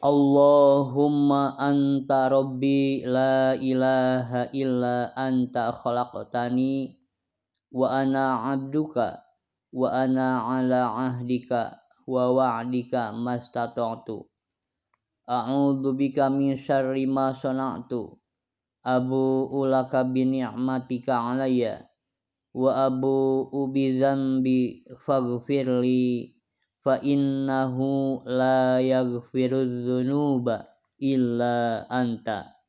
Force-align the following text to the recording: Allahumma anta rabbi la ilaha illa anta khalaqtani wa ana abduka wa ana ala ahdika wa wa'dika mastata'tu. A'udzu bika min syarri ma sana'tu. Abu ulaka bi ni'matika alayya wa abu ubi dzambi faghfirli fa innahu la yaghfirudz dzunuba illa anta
Allahumma 0.00 1.60
anta 1.60 2.32
rabbi 2.32 3.04
la 3.04 3.52
ilaha 3.52 4.48
illa 4.56 5.12
anta 5.12 5.68
khalaqtani 5.68 6.96
wa 7.68 7.84
ana 7.92 8.48
abduka 8.56 9.20
wa 9.76 9.92
ana 9.92 10.48
ala 10.56 10.88
ahdika 10.96 11.84
wa 12.08 12.32
wa'dika 12.32 13.12
mastata'tu. 13.12 14.24
A'udzu 15.28 15.92
bika 15.92 16.32
min 16.32 16.56
syarri 16.56 17.04
ma 17.04 17.36
sana'tu. 17.36 18.16
Abu 18.80 19.52
ulaka 19.52 20.08
bi 20.08 20.24
ni'matika 20.24 21.28
alayya 21.28 21.84
wa 22.56 22.88
abu 22.88 23.44
ubi 23.52 24.00
dzambi 24.00 24.80
faghfirli 25.04 26.39
fa 26.84 26.96
innahu 27.04 28.24
la 28.24 28.80
yaghfirudz 28.80 29.84
dzunuba 29.84 30.56
illa 31.00 31.84
anta 31.88 32.59